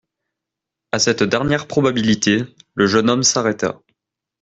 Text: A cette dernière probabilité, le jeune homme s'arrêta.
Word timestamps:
A 0.93 0.97
cette 0.97 1.21
dernière 1.21 1.67
probabilité, 1.67 2.41
le 2.73 2.87
jeune 2.87 3.07
homme 3.07 3.21
s'arrêta. 3.21 3.79